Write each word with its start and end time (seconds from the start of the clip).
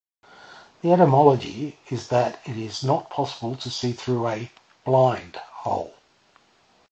The 0.81 0.93
etymology 0.93 1.77
is 1.91 2.07
that 2.07 2.39
it 2.49 2.57
is 2.57 2.83
not 2.83 3.11
possible 3.11 3.55
to 3.57 3.69
see 3.69 3.93
through 3.93 4.29
a 4.29 4.51
"blind" 4.83 5.35
hole. 5.35 5.93